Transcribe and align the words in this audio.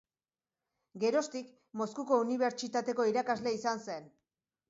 Geroztik 1.03 1.51
Moskuko 1.81 2.17
unibertsitateko 2.23 3.07
irakasle 3.13 3.55
izan 3.61 3.87
zen. 3.91 4.09